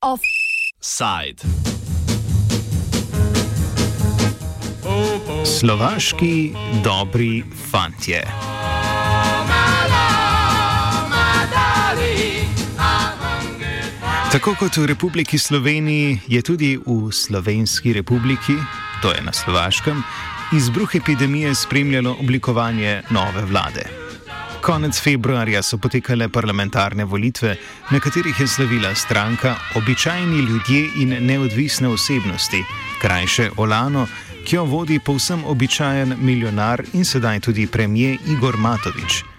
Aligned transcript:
Offside. 0.00 1.42
Slovaški 5.44 6.52
dobri 6.84 7.44
fantje. 7.70 8.22
Tako 14.32 14.54
kot 14.60 14.76
v 14.76 14.86
Republiki 14.86 15.38
Sloveniji, 15.38 16.20
je 16.28 16.42
tudi 16.42 16.76
v 16.76 17.08
Slovenski 17.12 17.92
republiki, 17.92 18.52
to 19.02 19.12
je 19.12 19.22
na 19.22 19.32
Slovaškem, 19.32 20.02
izbruh 20.56 20.94
epidemije 20.94 21.54
spremljalo 21.54 22.16
oblikovanje 22.20 23.02
nove 23.10 23.44
vlade. 23.44 23.84
Konec 24.60 25.00
februarja 25.00 25.62
so 25.62 25.78
potekale 25.78 26.28
parlamentarne 26.28 27.04
volitve, 27.04 27.56
na 27.90 28.00
katerih 28.00 28.40
je 28.40 28.46
slavila 28.46 28.94
stranka 28.94 29.54
Običajni 29.74 30.38
ljudje 30.38 30.88
in 30.96 31.16
neodvisne 31.26 31.88
osebnosti, 31.88 32.64
krajše 33.00 33.50
Olano, 33.56 34.06
ki 34.44 34.56
jo 34.56 34.64
vodi 34.64 35.00
povsem 35.04 35.44
običajen 35.44 36.16
milijonar 36.20 36.82
in 36.92 37.04
sedaj 37.04 37.40
tudi 37.40 37.66
premijer 37.66 38.18
Igor 38.26 38.56
Matovič. 38.56 39.37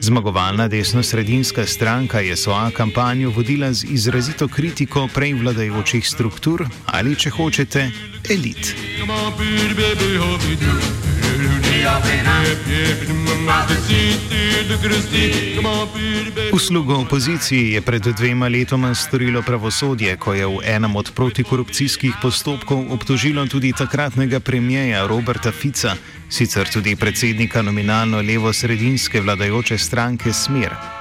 Zmagovalna 0.00 0.68
desno-sredinska 0.68 1.66
stranka 1.66 2.20
je 2.20 2.36
svojo 2.36 2.70
kampanjo 2.70 3.30
vodila 3.30 3.72
z 3.72 3.84
izrazito 3.84 4.48
kritiko 4.48 5.08
prej 5.14 5.34
vladajočih 5.34 6.08
struktur 6.08 6.64
ali, 6.86 7.16
če 7.16 7.30
hočete, 7.30 7.90
elit. 8.30 8.74
Uslugo 16.52 16.94
opoziciji 16.94 17.72
je 17.72 17.80
pred 17.80 18.02
dvema 18.02 18.48
letoma 18.48 18.94
storilo 18.94 19.42
pravosodje, 19.42 20.16
ko 20.16 20.34
je 20.34 20.46
v 20.46 20.60
enem 20.64 20.96
od 20.96 21.12
protikorupcijskih 21.14 22.14
postopkov 22.22 22.92
obtožilo 22.92 23.46
tudi 23.46 23.72
takratnega 23.72 24.40
premijeja 24.40 25.06
Roberta 25.06 25.52
Fica, 25.52 25.96
sicer 26.28 26.68
tudi 26.72 26.96
predsednika 26.96 27.62
nominalno 27.62 28.22
levo-sredinske 28.22 29.20
vladajoče 29.20 29.78
stranke 29.78 30.32
Smer. 30.32 30.99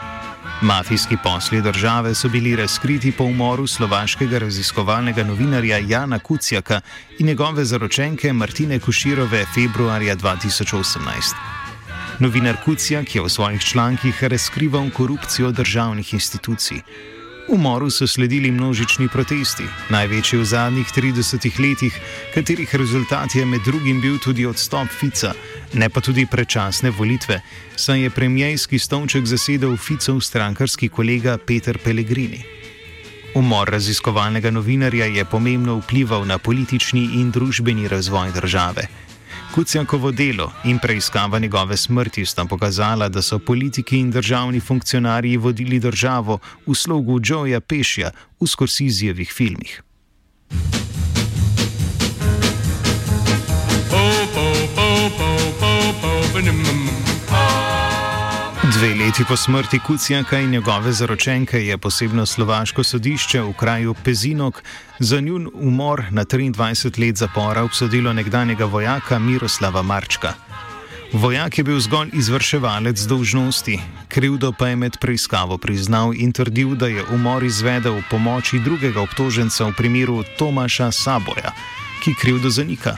Mafijski 0.62 1.18
posli 1.24 1.62
države 1.62 2.16
so 2.16 2.30
bili 2.30 2.56
razkriti 2.56 3.12
po 3.12 3.24
umoru 3.24 3.68
slovaškega 3.68 4.40
raziskovalnega 4.40 5.24
novinarja 5.24 5.78
Jana 5.78 6.20
Kucijaka 6.20 6.82
in 7.20 7.28
njegove 7.28 7.66
zaročenke 7.66 8.34
Martine 8.34 8.80
Kuširove 8.80 9.46
februarja 9.56 10.16
2018. 10.16 10.90
Novinar 12.20 12.56
Kucijak 12.66 13.16
je 13.16 13.22
v 13.22 13.30
svojih 13.30 13.62
člankih 13.62 14.24
razkrival 14.24 14.90
korupcijo 14.90 15.52
državnih 15.52 16.14
institucij. 16.14 16.82
Umoru 17.48 17.90
so 17.90 18.08
sledili 18.08 18.52
množični 18.52 19.08
protesti, 19.08 19.64
največji 19.90 20.40
v 20.40 20.46
zadnjih 20.46 20.88
30 20.96 21.60
letih, 21.60 22.00
katerih 22.34 22.76
rezultat 22.76 23.36
je 23.36 23.46
med 23.46 23.62
drugim 23.66 24.02
bil 24.02 24.20
tudi 24.20 24.46
odstop 24.46 24.88
Fica, 25.00 25.34
ne 25.73 25.89
pa 25.89 26.02
tudi 26.02 26.25
predčasne 26.25 26.89
volitve, 26.89 27.42
saj 27.75 28.02
je 28.02 28.09
premijski 28.09 28.80
stolček 28.80 29.25
zasedel 29.25 29.78
Ficov 29.78 30.22
strankarski 30.22 30.89
kolega 30.89 31.38
Peter 31.38 31.78
Pellegrini. 31.78 32.44
Umor 33.36 33.70
raziskovalnega 33.70 34.52
novinarja 34.52 35.06
je 35.06 35.25
pomembno 35.25 35.78
vplival 35.78 36.25
na 36.25 36.38
politični 36.38 37.03
in 37.22 37.31
družbeni 37.31 37.88
razvoj 37.88 38.31
države. 38.31 38.88
Kucijankovo 39.56 40.12
delo 40.12 40.52
in 40.64 40.80
preiskava 40.80 41.40
njegove 41.40 41.78
smrti 41.78 42.25
sta 42.25 42.45
pokazala, 42.45 43.09
da 43.09 43.22
so 43.22 43.40
politiki 43.40 44.00
in 44.00 44.12
državni 44.12 44.59
funkcionarji 44.59 45.38
vodili 45.38 45.80
državo 45.80 46.40
v 46.67 46.75
slogu 46.75 47.20
Joeja 47.23 47.59
Pešja 47.59 48.12
v 48.40 48.47
Skorsizijevih 48.47 49.31
filmih. 49.34 49.81
Dve 58.73 58.95
leti 58.95 59.23
po 59.28 59.35
smrti 59.38 59.79
Kucijaka 59.88 60.40
in 60.40 60.50
njegove 60.50 60.91
zaročenke 60.91 61.66
je 61.66 61.78
posebno 61.78 62.25
slovaško 62.25 62.84
sodišče 62.84 63.41
v 63.41 63.53
kraju 63.53 63.95
Pezinok 64.03 64.63
za 65.00 65.19
njun 65.19 65.50
umor 65.53 66.03
na 66.09 66.25
23 66.25 67.06
let 67.06 67.16
zapora 67.16 67.63
obsodilo 67.63 68.13
nekdanjega 68.13 68.66
vojaka 68.66 69.19
Miroslava 69.19 69.81
Marčka. 69.81 70.34
Vojak 71.13 71.57
je 71.57 71.63
bil 71.63 71.79
zgolj 71.79 72.09
izvrševalec 72.13 73.01
dolžnosti, 73.01 73.79
krivdo 74.07 74.51
pa 74.51 74.68
je 74.68 74.75
med 74.75 74.97
preiskavo 75.01 75.57
priznal 75.57 76.13
in 76.13 76.31
trdil, 76.31 76.75
da 76.75 76.88
je 76.88 77.06
umor 77.13 77.44
izvedel 77.44 77.94
v 77.94 78.03
pomoči 78.12 78.59
drugega 78.59 79.01
obtoženca 79.01 79.66
v 79.66 79.73
primeru 79.78 80.23
Tomaša 80.38 80.91
Saboja, 80.91 81.51
ki 82.03 82.13
krivdo 82.22 82.50
zanika. 82.50 82.95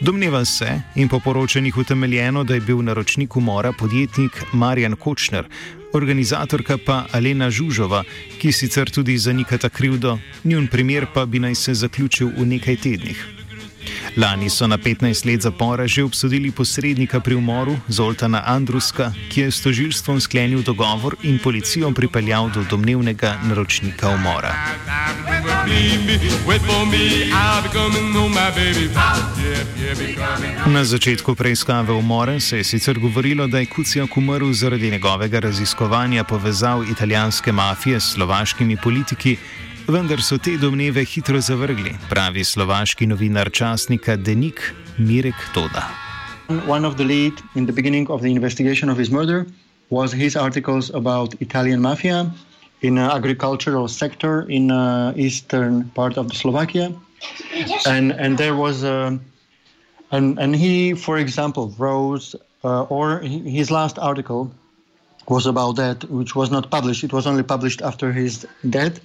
Domneva 0.00 0.44
se 0.44 0.80
in 0.94 1.08
po 1.08 1.20
poročanjih 1.20 1.76
utemeljeno, 1.76 2.44
da 2.44 2.54
je 2.54 2.60
bil 2.60 2.82
naročnik 2.82 3.36
umora 3.36 3.72
podjetnik 3.72 4.44
Marjan 4.52 4.96
Kočner, 4.96 5.44
organizatorka 5.92 6.78
pa 6.86 7.04
Alena 7.12 7.50
Žužova, 7.50 8.04
ki 8.38 8.52
sicer 8.52 8.90
tudi 8.90 9.18
zanika 9.18 9.58
ta 9.58 9.68
krivdo, 9.68 10.18
njun 10.44 10.66
primer 10.66 11.06
pa 11.14 11.26
bi 11.26 11.38
naj 11.38 11.54
se 11.54 11.74
zaključil 11.74 12.30
v 12.38 12.46
nekaj 12.46 12.76
tednih. 12.76 13.26
Lani 14.16 14.50
so 14.50 14.66
na 14.66 14.78
15 14.78 15.26
let 15.26 15.42
zapora 15.42 15.86
že 15.86 16.04
obsodili 16.04 16.50
posrednika 16.50 17.20
pri 17.20 17.34
umoru 17.34 17.76
Zoltana 17.88 18.42
Andruska, 18.46 19.12
ki 19.30 19.40
je 19.40 19.50
s 19.50 19.62
tožilstvom 19.62 20.20
sklenil 20.20 20.62
dogovor 20.62 21.16
in 21.22 21.38
policijo 21.38 21.90
pripeljal 21.90 22.50
do 22.50 22.64
domnevnega 22.70 23.38
naročnika 23.48 24.08
umora. 24.08 24.54
Na 30.66 30.84
začetku 30.84 31.34
preiskave 31.34 31.92
umora 31.92 32.40
se 32.40 32.56
je 32.56 32.64
sicer 32.64 32.98
govorilo, 32.98 33.46
da 33.46 33.58
je 33.58 33.66
Kucijak 33.66 34.16
umrl 34.16 34.52
zaradi 34.52 34.90
njegovega 34.90 35.38
raziskovanja 35.38 36.24
povezav 36.24 36.84
italijanske 36.90 37.52
mafije 37.52 38.00
s 38.00 38.12
slovaškimi 38.12 38.76
politiki 38.76 39.36
vendar 39.88 40.20
so 40.20 40.36
te 40.38 40.56
domneve 40.60 41.04
hitro 41.04 41.40
zavrgli, 41.40 41.94
pravi 42.10 42.44
slovaški 42.44 43.06
novinar 43.06 43.50
časnika 43.50 44.16
Denik 44.16 44.74
Mirek 44.98 45.48
Toda. 45.54 45.88
One 46.68 46.86
of 46.86 46.96
the 46.96 47.04
lead 47.04 47.32
in 47.54 47.66
the 47.66 47.72
beginning 47.72 48.10
of 48.10 48.20
the 48.20 48.28
investigation 48.28 48.90
of 48.90 48.98
his 48.98 49.10
murder 49.10 49.46
was 49.90 50.12
his 50.12 50.36
articles 50.36 50.90
about 50.94 51.34
Italian 51.40 51.80
mafia 51.80 52.30
in 52.80 52.98
an 52.98 53.10
agricultural 53.10 53.88
sector 53.88 54.42
in 54.42 54.70
uh, 54.70 55.12
eastern 55.16 55.84
part 55.90 56.16
of 56.16 56.34
Slovakia, 56.36 56.94
and 57.86 58.12
and 58.12 58.38
there 58.38 58.54
was 58.54 58.82
a, 58.82 59.18
and 60.10 60.38
and 60.38 60.54
he, 60.54 60.94
for 60.94 61.18
example, 61.18 61.74
wrote 61.78 62.34
uh, 62.64 62.82
or 62.84 63.20
his 63.20 63.70
last 63.70 63.98
article 63.98 64.50
was 65.28 65.46
about 65.46 65.76
that, 65.76 66.04
which 66.10 66.34
was 66.34 66.50
not 66.50 66.70
published. 66.70 67.04
It 67.04 67.12
was 67.12 67.26
only 67.26 67.42
published 67.42 67.82
after 67.82 68.12
his 68.12 68.46
death 68.68 69.00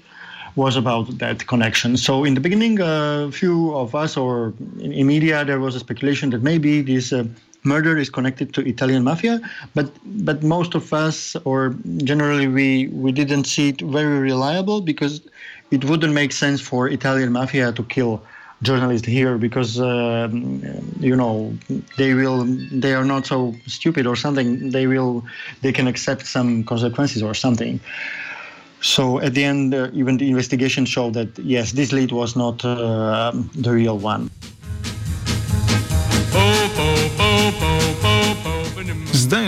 was 0.56 0.76
about 0.76 1.18
that 1.18 1.48
connection. 1.48 1.98
So 1.98 2.24
in 2.24 2.36
the 2.36 2.40
beginning, 2.40 2.80
a 2.80 2.86
uh, 2.86 3.32
few 3.32 3.76
of 3.76 3.96
us 3.96 4.16
or 4.16 4.54
in, 4.80 4.94
in, 4.94 5.08
media 5.08 5.44
there 5.44 5.60
was 5.60 5.76
a 5.76 5.80
speculation 5.80 6.30
that 6.30 6.44
maybe 6.44 6.82
this 6.82 7.12
uh, 7.12 7.26
murder 7.64 7.98
is 7.98 8.10
connected 8.10 8.54
to 8.54 8.62
Italian 8.62 9.04
mafia, 9.04 9.40
but 9.74 9.92
but 10.06 10.44
most 10.44 10.76
of 10.76 10.94
us 10.94 11.36
or 11.46 11.76
generally 12.04 12.48
we 12.48 12.88
we 12.88 13.12
didn't 13.12 13.46
see 13.46 13.70
it 13.70 13.82
very 13.82 14.20
reliable 14.20 14.82
because 14.82 15.22
it 15.72 15.86
wouldn't 15.86 16.14
make 16.14 16.32
sense 16.32 16.62
for 16.62 16.88
Italian 16.88 17.32
mafia 17.32 17.72
to 17.72 17.84
kill 17.84 18.22
journalists 18.62 19.08
here 19.08 19.38
because 19.38 19.80
uh, 19.80 20.30
you 21.00 21.16
know 21.16 21.54
they 21.98 22.14
will 22.14 22.46
they 22.72 22.94
are 22.94 23.04
not 23.04 23.26
so 23.26 23.54
stupid 23.68 24.08
or 24.08 24.16
something 24.16 24.72
they 24.72 24.88
will 24.88 25.24
they 25.62 25.74
can 25.74 25.88
accept 25.88 26.26
some 26.26 26.64
consequences 26.64 27.22
or 27.22 27.34
something 27.34 27.80
so 28.84 29.22
at 29.22 29.34
the 29.34 29.46
end, 29.46 29.74
uh, 29.74 29.90
even 29.94 30.18
the 30.18 30.30
investigation 30.30 30.86
showed 30.86 31.14
that 31.14 31.40
yes, 31.40 31.72
this 31.72 31.94
lead 31.94 32.12
was 32.12 32.36
not 32.36 32.64
uh, 32.66 33.32
the 33.56 33.72
real 33.72 33.98
one. 33.98 34.30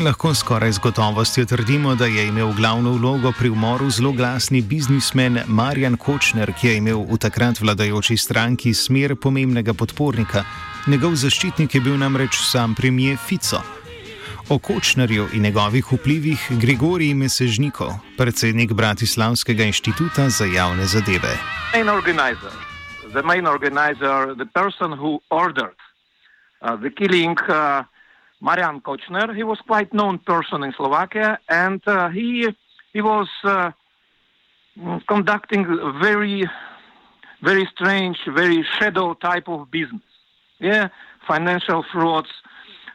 Lahko 0.05 0.33
skoraj 0.33 0.71
z 0.71 0.79
gotovostjo 0.79 1.45
trdimo, 1.45 1.95
da 1.95 2.05
je 2.05 2.27
imel 2.27 2.53
glavno 2.53 2.91
vlogo 2.91 3.31
pri 3.39 3.49
umoru 3.49 3.89
zelo 3.89 4.11
glasni 4.11 4.61
biznismen 4.61 5.39
Marjan 5.47 5.97
Kočner, 5.97 6.53
ki 6.53 6.67
je 6.67 6.77
imel 6.77 7.01
v 7.09 7.17
takrat 7.17 7.61
vladajoči 7.61 8.17
stranki 8.17 8.73
smer 8.73 9.15
pomembnega 9.15 9.73
podpornika. 9.73 10.43
Njegov 10.87 11.15
zaščitnik 11.15 11.75
je 11.75 11.81
bil 11.81 11.97
namreč 11.97 12.37
sam 12.37 12.75
premijer 12.75 13.17
Fico. 13.17 13.61
O 14.49 14.59
Kočnerju 14.59 15.27
in 15.33 15.41
njegovih 15.41 15.85
vplivih 15.91 16.47
Grigorij 16.61 17.13
Mesežnikov, 17.13 17.97
predsednik 18.17 18.73
Bratislavskega 18.73 19.63
inštituta 19.63 20.29
za 20.29 20.45
javne 20.45 20.85
zadeve. 20.85 21.33
The 23.13 23.23
main 23.23 23.47
organizer, 23.47 24.35
the 24.35 24.45
person 24.45 24.91
who 24.91 25.19
ordered 25.29 25.79
uh, 26.61 26.75
the 26.75 26.91
killing 26.91 27.39
uh, 27.49 27.85
Marian 28.45 28.79
Kočner. 28.79 29.35
He 29.35 29.43
was 29.43 29.59
quite 29.71 29.91
known 29.91 30.19
person 30.19 30.63
in 30.63 30.71
Slovakia, 30.79 31.39
and 31.49 31.81
uh, 31.87 32.09
he 32.09 32.47
he 32.93 33.01
was 33.01 33.27
uh, 33.43 33.71
conducting 35.07 35.65
a 35.65 35.91
very 36.07 36.45
very 37.41 37.65
strange, 37.75 38.17
very 38.41 38.59
shadow 38.77 39.07
type 39.15 39.47
of 39.47 39.71
business. 39.71 40.09
Yeah, 40.59 40.85
financial 41.27 41.83
frauds, 41.91 42.29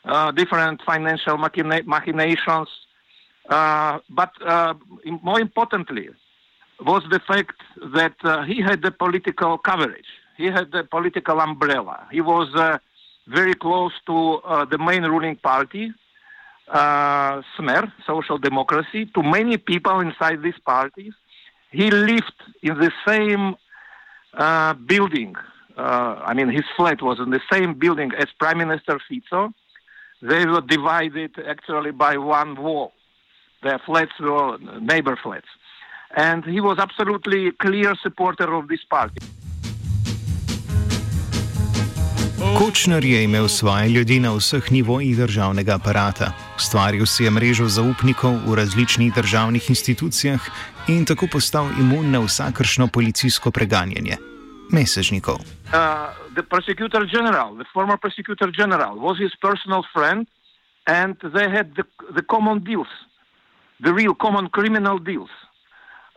uh, 0.04 0.30
different 0.30 0.82
financial 0.92 1.36
machina- 1.36 1.86
machinations, 1.96 2.70
uh, 3.48 3.98
but 4.08 4.32
uh, 4.54 4.74
more 5.28 5.40
importantly 5.40 6.08
was 6.92 7.02
the 7.10 7.20
fact 7.30 7.58
that 7.98 8.16
uh, 8.24 8.42
he 8.50 8.62
had 8.68 8.78
the 8.82 8.92
political 9.04 9.58
coverage. 9.58 10.10
He 10.36 10.46
had 10.46 10.66
the 10.72 10.84
political 10.84 11.38
umbrella. 11.40 12.06
He 12.10 12.22
was 12.22 12.48
very 13.30 13.54
close 13.54 13.92
to 14.06 14.16
uh, 14.44 14.64
the 14.64 14.78
main 14.78 15.02
ruling 15.04 15.36
party, 15.36 15.92
uh, 16.68 17.42
Smer, 17.56 17.92
Social 18.06 18.38
Democracy, 18.38 19.06
to 19.14 19.22
many 19.22 19.56
people 19.56 20.00
inside 20.00 20.42
these 20.42 20.58
parties. 20.64 21.14
He 21.70 21.90
lived 21.90 22.40
in 22.62 22.74
the 22.78 22.92
same 23.06 23.56
uh, 24.34 24.74
building. 24.74 25.36
Uh, 25.76 26.20
I 26.24 26.34
mean, 26.34 26.48
his 26.48 26.64
flat 26.76 27.00
was 27.02 27.18
in 27.20 27.30
the 27.30 27.40
same 27.52 27.74
building 27.74 28.10
as 28.18 28.26
Prime 28.38 28.58
Minister 28.58 28.98
Fico. 29.08 29.52
They 30.22 30.44
were 30.46 30.60
divided 30.60 31.32
actually 31.46 31.92
by 31.92 32.18
one 32.18 32.60
wall. 32.60 32.92
Their 33.62 33.78
flats 33.78 34.12
were 34.20 34.58
neighbor 34.80 35.16
flats. 35.22 35.46
And 36.16 36.44
he 36.44 36.60
was 36.60 36.78
absolutely 36.78 37.52
clear 37.52 37.94
supporter 38.02 38.52
of 38.52 38.68
this 38.68 38.84
party. 38.90 39.20
Kočner 42.58 43.04
je 43.04 43.24
imel 43.24 43.48
svoje 43.48 43.88
ljudi 43.88 44.20
na 44.20 44.32
vseh 44.32 44.72
nivojih 44.72 45.16
državnega 45.16 45.74
aparata. 45.74 46.32
Stvaril 46.56 47.06
si 47.06 47.24
je 47.24 47.30
mrežo 47.30 47.68
zaupnikov 47.68 48.34
v 48.46 48.54
različnih 48.54 49.14
državnih 49.14 49.70
institucijah 49.70 50.40
in 50.88 51.04
tako 51.04 51.26
postal 51.32 51.66
imun 51.80 52.10
na 52.10 52.20
vsakršno 52.20 52.88
policijsko 52.88 53.50
preganjanje. 53.50 54.16
Mesežnikov. 54.72 55.34
Uh, 55.34 56.14
the 56.34 56.42
prosecutor 56.42 57.06
general, 57.06 57.56
the 57.56 57.68
former 57.72 57.96
prosecutor 57.96 58.50
general, 58.52 58.94
was 58.98 59.18
his 59.18 59.34
personal 59.40 59.82
friend, 59.94 60.26
and 60.86 61.16
they 61.34 61.48
had 61.50 61.66
the, 61.74 61.84
the 62.14 62.22
common 62.22 62.64
deals, 62.64 62.90
the 63.84 63.92
real 63.92 64.14
common 64.14 64.48
criminal 64.48 64.98
deals. 64.98 65.30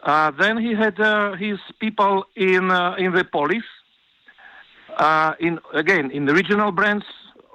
Uh, 0.04 0.32
then 0.42 0.58
he 0.58 0.76
had 0.76 1.00
uh, 1.00 1.34
his 1.40 1.60
people 1.80 2.26
in 2.36 2.72
uh, 2.72 2.96
in 2.98 3.14
the 3.14 3.24
police, 3.24 3.70
uh, 4.98 5.34
in 5.40 5.60
again 5.74 6.12
in 6.12 6.26
the 6.26 6.34
regional 6.34 6.72
branch 6.72 7.04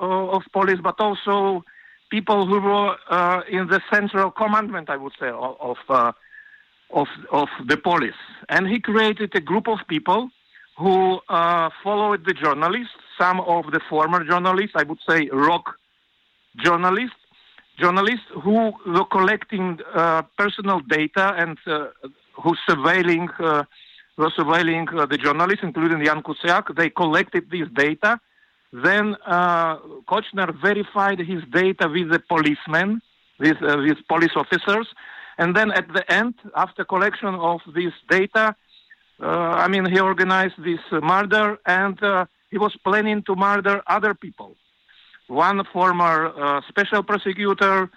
uh, 0.00 0.36
of 0.36 0.42
police, 0.52 0.78
but 0.82 0.98
also 1.00 1.64
people 2.10 2.46
who 2.46 2.60
were 2.60 2.96
uh, 3.10 3.40
in 3.48 3.68
the 3.68 3.80
central 3.92 4.30
commandment, 4.30 4.90
I 4.90 4.96
would 4.96 5.12
say, 5.20 5.28
of 5.28 5.56
of, 5.60 5.76
uh, 5.88 6.12
of 6.90 7.08
of 7.32 7.48
the 7.66 7.76
police. 7.76 8.20
And 8.48 8.66
he 8.68 8.80
created 8.80 9.34
a 9.34 9.40
group 9.40 9.68
of 9.68 9.78
people 9.88 10.30
who 10.76 11.18
uh, 11.28 11.70
followed 11.82 12.24
the 12.24 12.34
journalists. 12.34 12.94
Some 13.18 13.40
of 13.40 13.72
the 13.72 13.80
former 13.90 14.24
journalists, 14.24 14.76
I 14.76 14.84
would 14.84 15.00
say, 15.08 15.28
rock 15.32 15.74
journalists, 16.56 17.16
journalists 17.78 18.26
who 18.42 18.72
were 18.86 19.04
collecting 19.10 19.80
uh, 19.94 20.22
personal 20.36 20.80
data 20.80 21.34
and 21.36 21.58
who 22.40 22.54
surveilling 22.68 23.28
were 24.18 24.30
surveilling 24.30 24.86
uh, 24.94 25.06
the 25.06 25.16
journalists, 25.16 25.62
including 25.62 26.04
Jan 26.04 26.22
Kuciak. 26.22 26.76
They 26.76 26.90
collected 26.90 27.50
this 27.50 27.68
data. 27.74 28.20
Then 28.72 29.16
uh, 29.24 29.78
Kočner 30.10 30.50
verified 30.60 31.20
his 31.20 31.42
data 31.50 31.88
with 31.88 32.10
the 32.10 32.20
policemen, 32.28 33.00
with, 33.38 33.56
uh, 33.62 33.76
with 33.78 33.98
police 34.08 34.32
officers. 34.36 34.88
And 35.38 35.56
then 35.56 35.70
at 35.70 35.86
the 35.94 36.04
end, 36.12 36.34
after 36.56 36.84
collection 36.84 37.34
of 37.36 37.60
this 37.74 37.92
data, 38.10 38.56
uh, 39.20 39.26
I 39.26 39.68
mean, 39.68 39.86
he 39.86 40.00
organized 40.00 40.62
this 40.62 40.80
murder 40.90 41.58
and 41.64 42.02
uh, 42.02 42.26
he 42.50 42.58
was 42.58 42.76
planning 42.84 43.22
to 43.22 43.36
murder 43.36 43.82
other 43.86 44.14
people. 44.14 44.56
One 45.28 45.62
former 45.72 46.26
uh, 46.26 46.60
special 46.68 47.02
prosecutor 47.02 47.90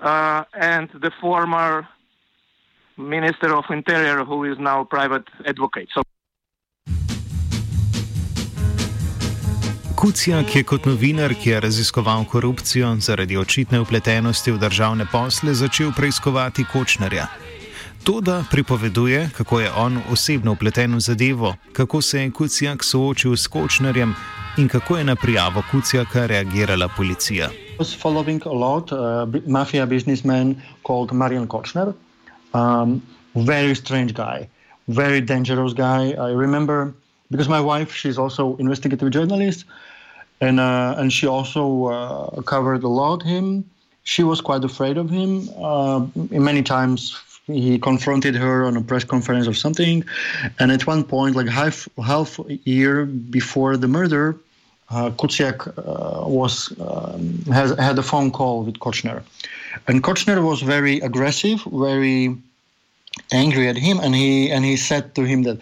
uh, 0.00 0.44
and 0.54 0.88
the 1.00 1.12
former 1.20 1.86
Minister 2.96 3.52
of 3.54 3.64
Interior, 3.70 4.24
who 4.24 4.52
is 4.52 4.58
now 4.58 4.84
private 4.84 5.24
advocate. 5.46 5.86
So 5.94 6.02
Kucijak 9.96 10.56
je 10.56 10.62
kot 10.62 10.84
novinar, 10.84 11.34
ki 11.34 11.50
je 11.50 11.60
raziskoval 11.60 12.24
korupcijo 12.24 12.96
zaradi 13.00 13.36
očitne 13.36 13.80
upletenosti 13.80 14.52
v 14.52 14.58
državne 14.58 15.06
posle, 15.12 15.54
začel 15.54 15.92
preiskovati 15.96 16.64
Kočnerja. 16.72 17.26
To, 18.04 18.20
da 18.20 18.44
pripoveduje, 18.50 19.30
kako 19.36 19.60
je 19.60 19.70
on 19.76 20.00
osebno 20.12 20.52
upleten 20.52 20.94
v 20.94 21.00
zadevo, 21.00 21.54
kako 21.72 22.02
se 22.02 22.20
je 22.20 22.30
Kucijak 22.30 22.84
soočil 22.84 23.36
s 23.36 23.46
Kočnerjem 23.46 24.14
in 24.58 24.68
kako 24.68 24.98
je 24.98 25.04
na 25.04 25.16
prijavo 25.16 25.62
Kucijaka 25.70 26.26
reagirala 26.26 26.88
policija. 26.96 27.48
was 27.78 27.94
following 27.94 28.46
a 28.46 28.52
lot 28.52 28.92
uh, 28.92 29.26
mafia 29.46 29.86
businessman 29.86 30.62
called 30.86 31.12
Marian 31.12 31.46
Kochner. 31.46 31.94
Um, 32.54 33.02
very 33.34 33.74
strange 33.74 34.14
guy, 34.14 34.48
very 34.88 35.20
dangerous 35.20 35.72
guy. 35.72 36.12
I 36.12 36.30
remember 36.30 36.94
because 37.30 37.48
my 37.48 37.60
wife, 37.60 37.92
she's 37.92 38.16
also 38.16 38.56
investigative 38.56 39.10
journalist, 39.10 39.64
and 40.40 40.60
uh, 40.60 40.94
and 40.96 41.12
she 41.12 41.26
also 41.26 41.86
uh, 41.86 42.42
covered 42.42 42.82
a 42.84 42.88
lot 42.88 43.22
him. 43.22 43.64
She 44.04 44.22
was 44.22 44.40
quite 44.40 44.64
afraid 44.64 44.96
of 44.96 45.10
him. 45.10 45.48
Uh, 45.60 46.06
many 46.30 46.62
times 46.62 47.20
he 47.46 47.78
confronted 47.78 48.34
her 48.34 48.64
on 48.64 48.76
a 48.76 48.82
press 48.82 49.04
conference 49.04 49.48
or 49.48 49.54
something, 49.54 50.04
and 50.58 50.70
at 50.70 50.86
one 50.86 51.04
point, 51.04 51.34
like 51.34 51.48
half 51.48 51.88
half 52.02 52.38
a 52.38 52.54
year 52.64 53.04
before 53.04 53.76
the 53.76 53.88
murder, 53.88 54.36
uh, 54.90 55.10
Kuciak 55.10 55.66
uh, 55.78 56.28
was 56.28 56.72
um, 56.80 57.42
has 57.52 57.76
had 57.78 57.98
a 57.98 58.02
phone 58.02 58.30
call 58.30 58.62
with 58.62 58.78
Kočner, 58.78 59.22
and 59.88 60.02
Kočner 60.02 60.44
was 60.44 60.62
very 60.62 61.00
aggressive, 61.00 61.62
very 61.72 62.36
angry 63.32 63.68
at 63.68 63.76
him, 63.76 64.00
and 64.00 64.14
he 64.14 64.50
and 64.50 64.64
he 64.64 64.76
said 64.76 65.14
to 65.14 65.22
him 65.22 65.42
that 65.42 65.58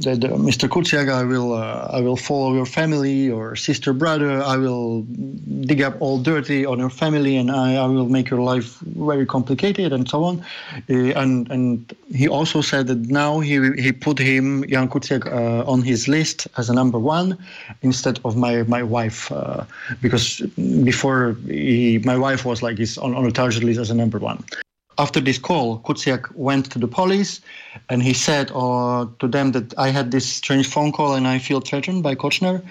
that 0.00 0.24
uh, 0.24 0.28
Mr. 0.28 0.68
Kuciak, 0.68 1.08
I 1.10 1.24
will 1.24 1.54
uh, 1.54 1.88
I 1.92 2.00
will 2.00 2.16
follow 2.16 2.54
your 2.54 2.66
family, 2.66 3.12
your 3.12 3.56
sister, 3.56 3.92
brother. 3.92 4.42
I 4.42 4.56
will 4.56 5.02
dig 5.02 5.82
up 5.82 5.96
all 6.00 6.18
dirty 6.18 6.66
on 6.66 6.78
your 6.78 6.90
family, 6.90 7.36
and 7.36 7.50
I, 7.50 7.76
I 7.76 7.86
will 7.86 8.08
make 8.08 8.30
your 8.30 8.40
life 8.40 8.78
very 8.80 9.26
complicated, 9.26 9.92
and 9.92 10.08
so 10.08 10.24
on. 10.24 10.44
Uh, 10.90 11.12
and 11.20 11.50
and 11.50 11.94
he 12.14 12.28
also 12.28 12.60
said 12.60 12.86
that 12.88 12.98
now 13.08 13.40
he 13.40 13.54
he 13.74 13.92
put 13.92 14.18
him 14.18 14.64
Jan 14.68 14.88
Kuciak 14.88 15.26
uh, 15.26 15.70
on 15.70 15.82
his 15.82 16.08
list 16.08 16.48
as 16.56 16.70
a 16.70 16.74
number 16.74 16.98
one 16.98 17.38
instead 17.82 18.20
of 18.24 18.36
my 18.36 18.62
my 18.64 18.82
wife, 18.82 19.30
uh, 19.32 19.64
because 20.02 20.40
before 20.84 21.36
he, 21.46 21.98
my 22.04 22.16
wife 22.16 22.44
was 22.44 22.62
like 22.62 22.78
his 22.78 22.98
on, 22.98 23.14
on 23.14 23.26
a 23.26 23.32
target 23.32 23.62
list 23.62 23.80
as 23.80 23.90
a 23.90 23.94
number 23.94 24.18
one 24.18 24.44
after 24.98 25.20
this 25.20 25.38
call, 25.38 25.80
Kuciak 25.80 26.34
went 26.34 26.70
to 26.72 26.78
the 26.78 26.88
police 26.88 27.40
and 27.90 28.02
he 28.02 28.14
said 28.14 28.50
uh, 28.54 29.06
to 29.18 29.28
them 29.28 29.52
that 29.52 29.76
I 29.78 29.88
had 29.88 30.10
this 30.10 30.26
strange 30.26 30.66
phone 30.66 30.92
call 30.92 31.14
and 31.14 31.26
I 31.28 31.38
feel 31.38 31.60
threatened 31.60 32.02
by 32.02 32.14
Kočner. 32.14 32.62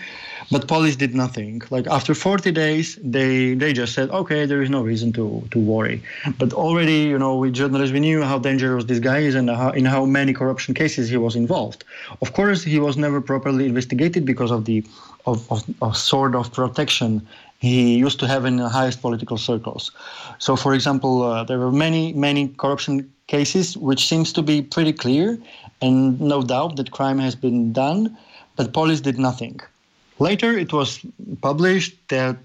But 0.52 0.68
police 0.68 0.96
did 0.96 1.16
nothing. 1.16 1.64
Like 1.72 1.88
after 1.88 2.14
40 2.14 2.52
days, 2.52 3.00
they, 3.04 3.56
they 3.56 3.74
just 3.74 3.94
said, 3.94 4.10
okay, 4.12 4.46
there 4.46 4.62
is 4.62 4.70
no 4.70 4.84
reason 4.84 5.12
to, 5.14 5.44
to 5.50 5.60
worry. 5.60 6.04
But 6.38 6.54
already, 6.54 7.00
you 7.00 7.18
know, 7.18 7.36
we 7.36 7.50
journalists, 7.50 7.92
we 7.92 8.00
knew 8.00 8.22
how 8.22 8.38
dangerous 8.38 8.86
this 8.86 9.00
guy 9.00 9.20
is 9.20 9.34
and 9.34 9.50
how, 9.50 9.72
in 9.72 9.86
how 9.86 10.06
many 10.06 10.34
corruption 10.34 10.76
cases 10.76 11.10
he 11.10 11.18
was 11.18 11.36
involved. 11.36 11.84
Of 12.22 12.34
course, 12.34 12.64
he 12.64 12.80
was 12.80 12.96
never 12.96 13.22
properly 13.22 13.66
investigated 13.66 14.24
because 14.26 14.52
of 14.52 14.66
the 14.66 14.84
of, 15.26 15.52
of, 15.52 15.64
of 15.82 15.98
sort 15.98 16.36
of 16.36 16.54
protection 16.54 17.28
he 17.60 17.96
used 17.96 18.20
to 18.20 18.28
have 18.28 18.46
in 18.46 18.58
the 18.58 18.70
highest 18.70 19.02
political 19.02 19.38
circles. 19.38 19.92
So, 20.40 20.56
for 20.56 20.74
example, 20.74 21.24
uh, 21.24 21.44
there 21.44 21.60
were 21.60 21.72
many, 21.72 22.14
many 22.14 22.50
corruption 22.50 23.12
cases 23.28 23.76
which 23.78 24.08
seems 24.08 24.32
to 24.34 24.42
be 24.42 24.62
pretty 24.62 24.94
clear, 24.94 25.38
and 25.82 26.20
no 26.20 26.42
doubt 26.42 26.76
that 26.76 26.92
crime 26.92 27.20
has 27.20 27.36
been 27.36 27.74
done, 27.74 28.18
but 28.56 28.74
police 28.74 29.02
did 29.02 29.18
nothing. 29.18 29.60
Later, 30.20 30.58
it 30.58 30.72
was 30.72 31.00
published 31.42 31.96
that 32.10 32.38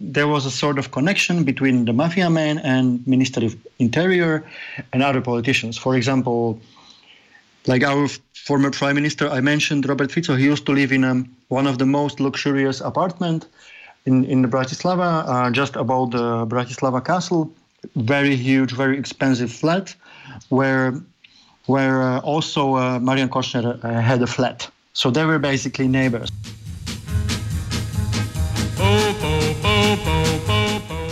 there 0.00 0.28
was 0.28 0.46
a 0.46 0.50
sort 0.50 0.78
of 0.78 0.92
connection 0.92 1.42
between 1.42 1.84
the 1.84 1.92
mafia 1.92 2.30
man 2.30 2.58
and 2.58 3.04
Minister 3.06 3.44
of 3.44 3.56
Interior 3.78 4.44
and 4.92 5.02
other 5.02 5.20
politicians. 5.20 5.76
For 5.76 5.96
example, 5.96 6.60
like 7.66 7.82
our 7.82 8.08
former 8.34 8.70
prime 8.70 8.94
minister, 8.94 9.28
I 9.28 9.40
mentioned 9.40 9.88
Robert 9.88 10.12
Fico. 10.12 10.36
He 10.36 10.44
used 10.44 10.66
to 10.66 10.72
live 10.72 10.92
in 10.92 11.02
um, 11.02 11.36
one 11.48 11.66
of 11.66 11.78
the 11.78 11.86
most 11.86 12.20
luxurious 12.20 12.80
apartment 12.80 13.46
in 14.06 14.24
in 14.24 14.50
Bratislava, 14.50 15.24
uh, 15.26 15.50
just 15.50 15.76
above 15.76 16.10
the 16.10 16.46
Bratislava 16.46 17.04
castle. 17.04 17.50
Very 17.94 18.36
huge, 18.36 18.72
very 18.72 18.98
expensive 18.98 19.52
flat, 19.52 19.94
where 20.48 20.94
where 21.66 22.02
uh, 22.02 22.20
also 22.20 22.76
uh, 22.76 22.98
Marian 23.00 23.28
Kochner 23.28 23.84
uh, 23.84 24.00
had 24.00 24.22
a 24.22 24.26
flat. 24.26 24.68
So 24.92 25.10
they 25.10 25.24
were 25.24 25.38
basically 25.38 25.88
neighbors. 25.88 26.30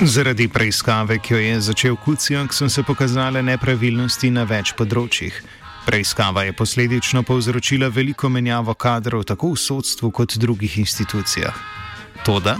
Zaradi 0.04 0.48
preiskave, 0.48 1.18
ki 1.18 1.34
jo 1.34 1.38
je 1.38 1.60
začel 1.60 1.96
Kucijak, 1.96 2.52
so 2.52 2.68
se 2.68 2.82
pokazale 2.82 3.42
nepravilnosti 3.42 4.30
na 4.30 4.44
več 4.44 4.74
področjih. 4.76 5.32
Preiskava 5.86 6.44
je 6.44 6.52
posledično 6.52 7.22
povzročila 7.22 7.88
veliko 7.88 8.28
menjavo 8.28 8.74
kadrov 8.74 9.24
tako 9.24 9.52
v 9.54 9.60
sodstvu 9.60 10.10
kot 10.10 10.36
drugih 10.40 10.78
institucijah. 10.78 11.56
Toda. 12.24 12.56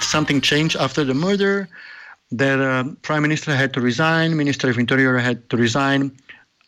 Something 0.00 0.40
changed 0.40 0.76
after 0.76 1.04
the 1.04 1.14
murder. 1.14 1.68
That 2.32 2.60
uh, 2.60 2.84
prime 3.02 3.22
minister 3.22 3.54
had 3.54 3.72
to 3.74 3.80
resign, 3.80 4.36
minister 4.36 4.68
of 4.68 4.78
interior 4.78 5.16
had 5.18 5.48
to 5.50 5.56
resign, 5.56 6.10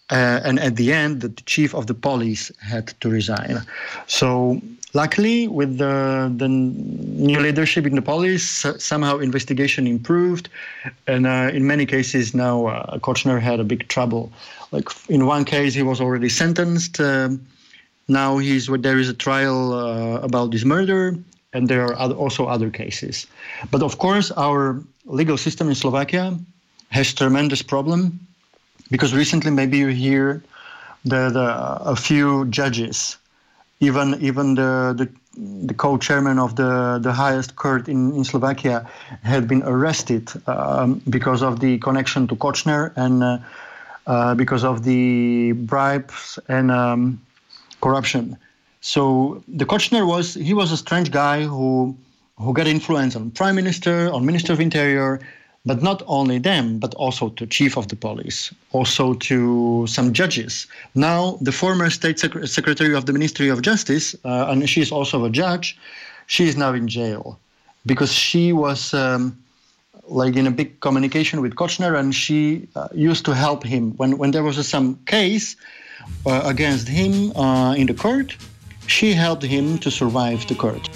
uh, 0.09 0.41
and 0.45 0.61
at 0.61 0.77
the 0.77 0.93
end, 0.93 1.21
the 1.21 1.31
chief 1.47 1.75
of 1.75 1.89
the 1.89 1.95
police 1.95 2.53
had 2.61 2.95
to 3.01 3.11
resign. 3.11 3.63
So 4.07 4.63
Luckily, 4.95 5.49
with 5.49 5.77
the, 5.77 6.33
the 6.35 6.49
new 6.49 7.39
leadership 7.39 7.87
in 7.87 7.95
the 7.95 8.03
police, 8.03 8.65
somehow 8.79 9.19
investigation 9.19 9.87
improved, 9.87 10.49
and 11.07 11.27
uh, 11.27 11.51
in 11.53 11.67
many 11.67 11.85
cases 11.85 12.35
now 12.35 12.67
uh, 12.67 12.99
Kočner 12.99 13.39
had 13.39 13.61
a 13.61 13.65
big 13.65 13.87
trouble. 13.89 14.33
Like 14.73 14.89
in 15.11 15.27
one 15.27 15.45
case, 15.45 15.75
he 15.75 15.83
was 15.83 16.01
already 16.01 16.31
sentenced. 16.31 16.99
Um, 17.01 17.47
now 18.09 18.39
he's 18.39 18.67
there 18.67 18.99
is 18.99 19.11
a 19.11 19.15
trial 19.15 19.75
uh, 19.75 20.21
about 20.21 20.53
this 20.53 20.65
murder, 20.65 21.15
and 21.53 21.69
there 21.69 21.85
are 21.85 21.99
other, 21.99 22.15
also 22.15 22.47
other 22.47 22.71
cases. 22.71 23.27
But 23.71 23.83
of 23.83 23.99
course, 23.99 24.31
our 24.33 24.83
legal 25.07 25.37
system 25.37 25.69
in 25.69 25.75
Slovakia 25.75 26.37
has 26.91 27.15
tremendous 27.15 27.63
problem 27.63 28.21
because 28.91 29.15
recently 29.15 29.51
maybe 29.51 29.79
you 29.79 29.89
hear 29.89 30.43
that 31.05 31.33
a 31.37 31.97
few 31.97 32.47
judges 32.47 33.17
even 33.81 34.17
even 34.21 34.55
the 34.55 34.95
the, 34.97 35.09
the 35.67 35.75
co-chairman 35.75 36.39
of 36.39 36.57
the 36.57 36.99
the 37.01 37.13
highest 37.13 37.57
court 37.57 37.89
in, 37.89 38.13
in 38.15 38.25
Slovakia 38.25 38.89
had 39.23 39.47
been 39.47 39.63
arrested 39.63 40.31
um, 40.47 41.01
because 41.09 41.43
of 41.43 41.61
the 41.61 41.79
connection 41.79 42.27
to 42.29 42.37
Kočner 42.37 42.93
and 42.97 43.23
uh, 43.23 43.39
uh, 44.07 44.35
because 44.35 44.65
of 44.65 44.85
the 44.85 45.53
bribes 45.53 46.39
and 46.49 46.71
um, 46.71 47.21
corruption. 47.81 48.37
So 48.81 49.43
the 49.49 49.65
Kočner 49.65 50.07
was 50.07 50.35
he 50.35 50.55
was 50.55 50.73
a 50.73 50.77
strange 50.77 51.11
guy 51.11 51.43
who 51.43 51.97
who 52.37 52.53
got 52.53 52.67
influence 52.67 53.17
on 53.17 53.31
prime 53.33 53.57
minister, 53.57 54.13
on 54.13 54.25
minister 54.25 54.53
of 54.53 54.61
interior, 54.61 55.21
but 55.67 55.83
not 55.83 56.03
only 56.07 56.39
them, 56.39 56.79
but 56.79 56.95
also 56.95 57.31
to 57.31 57.47
chief 57.47 57.77
of 57.77 57.89
the 57.89 57.97
police, 57.97 58.55
also 58.73 59.15
to 59.15 59.87
some 59.89 60.13
judges. 60.13 60.67
Now, 60.95 61.37
the 61.41 61.53
former 61.53 61.91
state 61.91 62.19
sec- 62.21 62.47
secretary 62.47 62.95
of 62.95 63.07
the 63.07 63.13
Ministry 63.13 63.49
of 63.49 63.61
Justice, 63.63 64.15
uh, 64.25 64.47
and 64.49 64.69
she 64.71 64.81
is 64.81 64.93
also 64.93 65.25
a 65.25 65.31
judge, 65.31 65.77
she 66.27 66.47
is 66.47 66.57
now 66.57 66.73
in 66.73 66.87
jail 66.87 67.39
because 67.87 68.13
she 68.13 68.53
was 68.53 68.95
um, 68.95 69.37
like 70.07 70.37
in 70.37 70.47
a 70.47 70.51
big 70.51 70.81
communication 70.81 71.41
with 71.41 71.55
Kočner, 71.57 71.99
and 71.99 72.15
she 72.15 72.69
uh, 72.77 72.89
used 72.95 73.25
to 73.25 73.35
help 73.35 73.65
him 73.65 73.97
when 73.97 74.17
when 74.19 74.31
there 74.31 74.45
was 74.45 74.57
some 74.69 74.97
case 75.07 75.57
uh, 76.27 76.43
against 76.45 76.87
him 76.89 77.33
uh, 77.37 77.75
in 77.75 77.87
the 77.87 77.95
court. 77.95 78.37
She 78.89 79.13
helped 79.13 79.45
him 79.45 79.79
to 79.79 79.91
survive 79.91 80.47
the 80.47 80.55
court. 80.55 80.91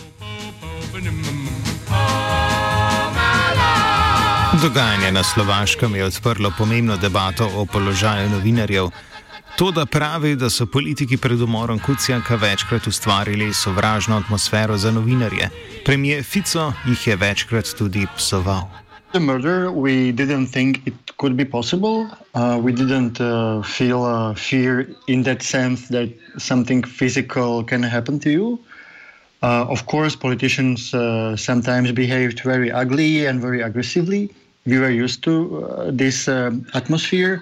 Dogajanje 4.63 5.13
na 5.13 5.23
Slovaškem 5.23 5.95
je 5.95 6.05
odprlo 6.05 6.53
pomembno 6.59 6.97
debato 6.97 7.51
o 7.57 7.67
položaju 7.67 8.29
novinarjev. 8.31 8.89
To, 9.57 9.71
da 9.71 9.87
pravi, 9.87 10.37
da 10.37 10.51
so 10.51 10.67
politiki 10.67 11.17
pred 11.17 11.41
umorom 11.41 11.79
Kucijaka 11.79 12.35
večkrat 12.35 12.87
ustvarili 12.87 13.55
sovražno 13.55 14.17
atmosfero 14.17 14.77
za 14.77 14.91
novinarje. 14.91 15.51
Premijer 15.85 16.25
Fico 16.25 16.73
jih 16.87 17.07
je 17.07 17.17
večkrat 17.17 17.67
tudi 17.79 18.07
psoval. 18.17 18.69
The 19.13 19.21
murder, 19.21 19.69
we 19.69 20.13
didn't 20.13 20.53
think 20.53 20.79
it 20.87 21.12
could 21.23 21.37
be 21.37 21.45
possible. 21.45 22.11
Uh, 22.35 22.59
we 22.61 22.73
didn't 22.73 23.21
uh, 23.21 23.62
feel 23.62 24.02
uh, 24.02 24.35
fear 24.35 24.73
in 25.07 25.23
that 25.23 25.41
sense 25.41 25.87
that 25.87 26.09
something 26.37 26.83
physical 26.83 27.62
can 27.62 27.81
happen 27.97 28.19
to 28.19 28.31
you. 28.38 28.47
Uh, 29.41 29.75
of 29.75 29.87
course, 29.87 30.17
politicians 30.17 30.93
uh, 30.93 31.37
sometimes 31.37 31.93
behaved 31.93 32.38
very 32.52 32.71
ugly 32.83 33.12
and 33.29 33.41
very 33.41 33.61
aggressively. 33.69 34.23
we 34.71 34.76
were 34.83 34.95
used 35.05 35.21
to 35.29 35.35
uh, 35.35 35.91
this 36.02 36.19
atmosphere. 36.81 37.35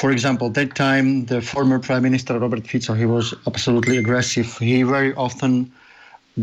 For 0.00 0.08
example, 0.16 0.46
that 0.58 0.70
time 0.86 1.08
the 1.32 1.40
former 1.52 1.78
Prime 1.86 2.04
Minister 2.08 2.32
Robert 2.44 2.64
Fico 2.70 2.92
he 3.02 3.06
was 3.16 3.26
absolutely 3.50 3.96
aggressive. 4.04 4.48
He 4.72 4.78
very 4.96 5.12
often 5.26 5.52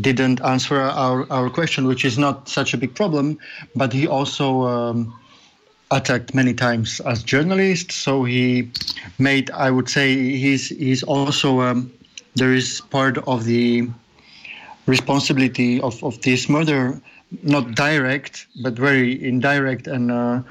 didn't 0.08 0.40
answer 0.54 0.78
our, 1.06 1.20
our 1.38 1.50
question, 1.58 1.82
which 1.92 2.04
is 2.10 2.16
not 2.26 2.36
such 2.58 2.70
a 2.76 2.78
big 2.84 2.92
problem, 3.02 3.28
but 3.82 3.90
he 4.00 4.04
also 4.18 4.48
um, 4.74 4.98
attacked 5.92 6.34
many 6.34 6.54
times 6.54 7.00
as 7.02 7.24
journalist. 7.24 7.92
So 7.92 8.24
he 8.24 8.72
made, 9.20 9.52
I 9.52 9.70
would 9.72 9.90
say, 9.90 10.16
he's 10.16 10.70
he's 10.70 11.04
also 11.04 11.62
um, 11.62 11.92
there 12.36 12.54
is 12.54 12.82
part 12.90 13.18
of 13.28 13.46
the 13.46 13.90
responsibility 14.88 15.80
of, 15.82 16.04
of 16.04 16.22
this 16.22 16.50
murder 16.50 17.00
not 17.44 17.76
direct, 17.76 18.48
but 18.62 18.74
very 18.74 19.24
indirect 19.24 19.88
and 19.88 20.12
uh, 20.12 20.42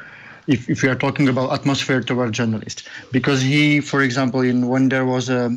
if, 0.46 0.68
if 0.68 0.82
we 0.82 0.88
are 0.88 0.94
talking 0.94 1.28
about 1.28 1.52
atmosphere 1.52 2.00
toward 2.00 2.32
journalists. 2.32 2.84
Because 3.12 3.40
he, 3.40 3.80
for 3.80 4.02
example, 4.02 4.40
in 4.40 4.68
when 4.68 4.88
there 4.88 5.04
was 5.04 5.28
a 5.28 5.56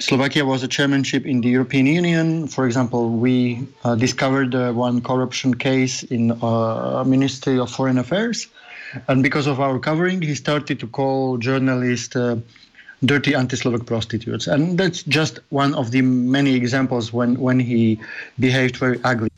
Slovakia 0.00 0.46
was 0.46 0.62
a 0.62 0.68
chairmanship 0.68 1.26
in 1.26 1.42
the 1.42 1.48
European 1.48 1.84
Union. 1.84 2.48
For 2.48 2.64
example, 2.64 3.10
we 3.10 3.68
uh, 3.84 3.96
discovered 3.96 4.54
uh, 4.54 4.72
one 4.72 5.02
corruption 5.02 5.52
case 5.54 6.02
in 6.04 6.32
uh, 6.40 7.04
Ministry 7.06 7.58
of 7.58 7.70
Foreign 7.70 7.98
Affairs, 7.98 8.48
and 9.08 9.22
because 9.22 9.46
of 9.46 9.60
our 9.60 9.78
covering, 9.78 10.22
he 10.22 10.34
started 10.34 10.80
to 10.80 10.86
call 10.86 11.38
journalists 11.38 12.16
uh, 12.16 12.36
dirty 13.04 13.34
anti-Slovak 13.34 13.86
prostitutes, 13.86 14.46
and 14.46 14.78
that's 14.78 15.02
just 15.02 15.40
one 15.48 15.74
of 15.74 15.90
the 15.90 16.02
many 16.02 16.54
examples 16.54 17.12
when 17.12 17.38
when 17.38 17.58
he 17.60 17.98
behaved 18.38 18.76
very 18.76 19.00
ugly. 19.04 19.30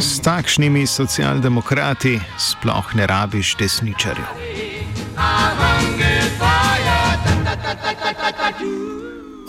S 0.00 0.18
takšnimi 0.24 0.88
socialdemokrati 0.88 2.18
sploh 2.40 2.84
ne 2.96 3.06
rabiš 3.06 3.54
desničarjev. 3.60 4.28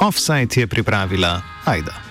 Offside 0.01 0.53
je 0.55 0.67
pripravila 0.67 1.41
Aida. 1.65 2.10